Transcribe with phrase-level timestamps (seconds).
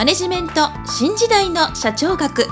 [0.00, 2.46] マネジメント新時代の社長学。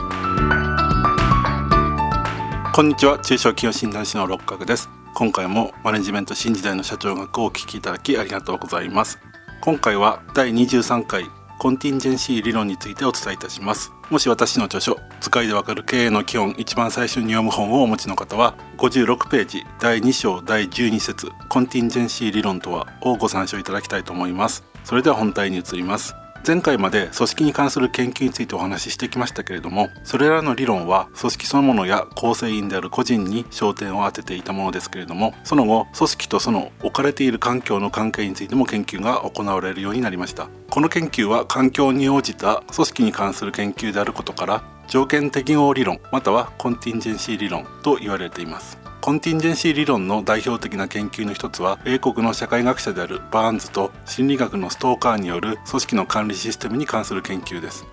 [2.74, 3.18] こんにちは。
[3.22, 4.90] 中小企業診断士の六角です。
[5.14, 9.18] 今回もマネジメント新時代の社長学をお聞きいただきありがとうございます。
[9.62, 11.24] 今回は第23回
[11.58, 13.92] コンティンジェンシー理論についてお伝えいたします。
[14.10, 24.64] もし私の著書使いでわかる経営の基本一番最初に読む本をお持ちの方は56ページ第2章第12節コンティンジェンシー理論とはをご参照いただきたいと思います。
[24.84, 26.14] それでは本題に移ります。
[26.46, 40.48] 前回まで組織に関する研究についてお話ししてきましたけれどもそれらの理論は組織そのものや構成員である個人に焦点を当てていたものですけれどもその後組織とその置かれている環境の関係についても研究が行われるようになりました。
[40.70, 48.87] この研究は環境に応じた組織に関する研究であることから条件適合理論またはコンティンジェンシー理論と言われています。
[49.08, 57.86] コンティンジェンシー理論の代表的な研究の一つは英国の社会学者であるバーンズと心理学のストーカーによる組織の管理システムに関する研究です。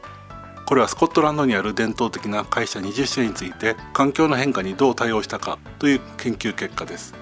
[0.65, 7.15] これはスコットランドにある伝統的な会社20社について環境の変化にどう対応したかという研究結果です。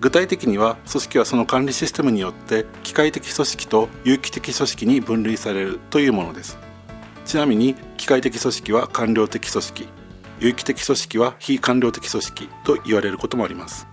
[0.00, 6.58] 具体的には組織はその管理システムによって機械的組織と有機的組織に分類されるというものです。
[7.24, 10.03] ちなみに機械的組織は官僚的組織。
[10.40, 13.86] 有機的組織は非官僚的組織と言われることもあります。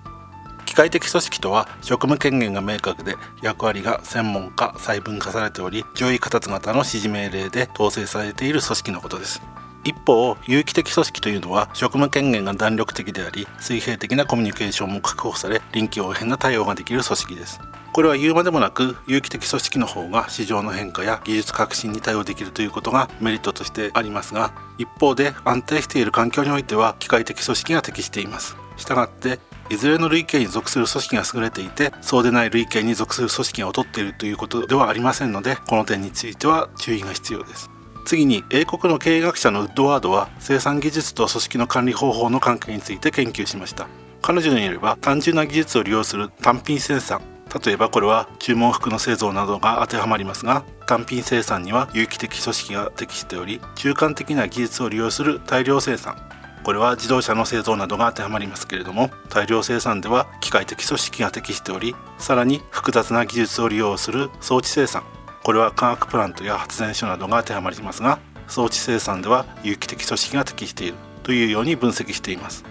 [0.65, 9.41] 機械的組織とは職務権限が明確で役割が専門化細分化されており上位形々の指示命令で統制されている組織のことです。
[9.83, 17.59] 一方有機的組織というのは職務権限が弾力的であり水平的なコミュニケーションも確保され臨機応変な対応ができる組織です。
[17.93, 28.55] これは言うまでもなく有機的組織の方が市場の変化や技術革新に対応できるということがメリットとしてありますが一方で安定している環境においては機械的組織が適しています。
[28.77, 37.69] したがっていずれの類型に属する組織が優れていてそうでない類型に属する組織が劣っているということではありませんのでこの点については注意が必要です。
[38.05, 43.87] 次に英国の経営学者のウッドワードは生産技術と組織の管理方法の関係について研究しました。
[44.21, 47.21] 彼女によれば単純な技術を利用する単品生産。
[47.65, 56.15] 例えばこれは注文服の製造などが当てはまりますが単品生産には有機的組織が適しており中間的な技術を利用する大量生産。
[56.63, 65.03] これは自動車の製造などが当てはまりますけれども大量生産では機械的組織が適しておりさらに複雑な技術を利用する装置生産。
[65.43, 72.65] これは化学プラントや発電所などが当てはまりますが装置生産では有機的組織が適しているというように分析しています。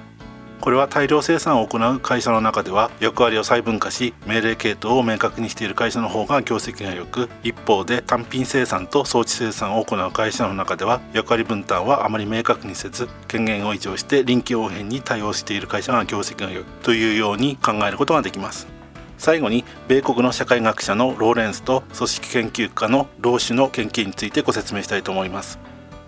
[0.60, 18.80] これは大量生産を行う会社の中では役割を細分化し命令系統を明確にしている会社の方が業績が良く一方で単品生産と装置生産を行う会社の中では役割分担はあまり明確にせず権限を異常して臨機応変に対応している会社が業績が良いというように考えることができます。
[19.20, 25.58] 最後に米国の社会学者のローレンスと組織研究家のローシュの研究についてご説明したいと思います。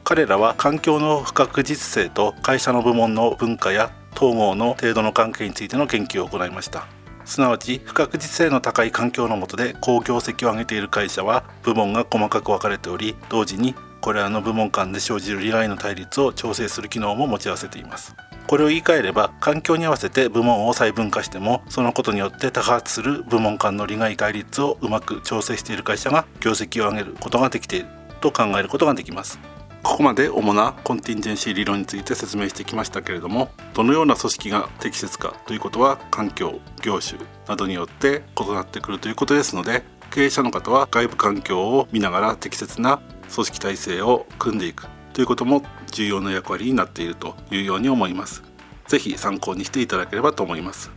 [0.03, 6.87] 彼らは環境の不確実性と会社の部門の文化や統合の程度の関係についての研究を行いました。
[7.27, 18.17] すなわち不確実性の高い環境の下で好業績を上げている会社は部門が細かく分かれており同時にこれらの部門間で生じる利害の対立を調整する機能も持ち合わせています。
[18.53, 27.87] これを言い換えれば環境に合わせて部門を細分化してもそのことによって多発する部門間の利害対立をうまく調整している会社が業績を上げることができている
[28.21, 29.39] と考えることができます。
[29.83, 37.19] ここまで主なコンティンジェンシー理論について説明してきましたけれどもどのような組織が適切かということは環境業種
[37.49, 43.01] などによって異なってくるということですので経営者の方は外部環境を見ながら適切な
[43.35, 44.87] 組織体制を組んでいく。
[45.13, 48.43] ということも重要な役割になっているというように思います。
[48.87, 50.91] 是非参考にしていただければと思います。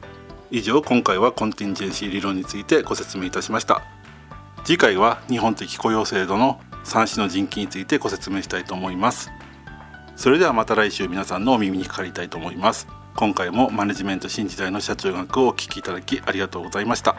[0.51, 3.81] 以上今回はコンティンジェンシー理論についてご説明いたしました。
[4.63, 9.31] 次回は日本的雇用制度の三種の人気についてご説明したいと思います。
[10.15, 12.87] それではまた来週皆さんのお耳にかかりたいと思います。
[13.15, 17.15] 今回もマネジメント新時代の社長学をお聞きいただきありがとうございました。